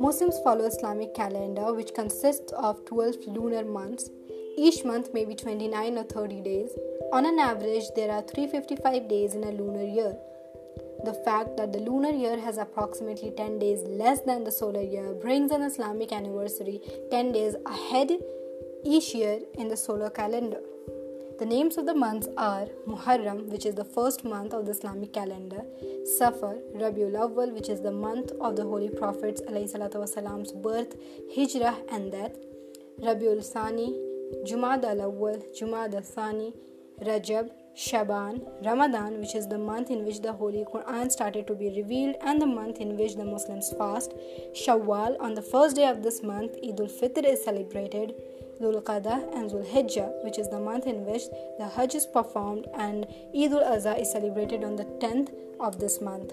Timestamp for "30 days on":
6.02-7.24